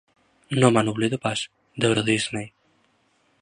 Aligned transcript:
No 0.61 0.71
me 0.77 0.83
n'oblido 0.87 1.19
pas, 1.27 1.43
d'Eurodisney. 1.85 2.49